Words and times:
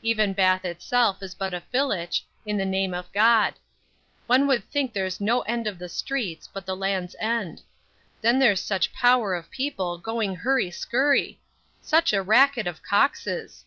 Even 0.00 0.32
Bath 0.32 0.64
itself 0.64 1.22
is 1.22 1.34
but 1.34 1.52
a 1.52 1.60
fillitch, 1.60 2.24
in 2.46 2.56
the 2.56 2.64
naam 2.64 2.98
of 2.98 3.12
God 3.12 3.52
One 4.26 4.46
would 4.46 4.64
think 4.70 4.94
there's 4.94 5.20
no 5.20 5.42
end 5.42 5.66
of 5.66 5.78
the 5.78 5.90
streets, 5.90 6.48
but 6.50 6.64
the 6.64 6.74
land's 6.74 7.14
end. 7.20 7.60
Then 8.22 8.38
there's 8.38 8.60
such 8.62 8.86
a 8.86 8.90
power 8.94 9.34
of 9.34 9.50
people, 9.50 9.98
going 9.98 10.36
hurry 10.36 10.70
skurry! 10.70 11.36
Such 11.82 12.14
a 12.14 12.22
racket 12.22 12.66
of 12.66 12.82
coxes! 12.82 13.66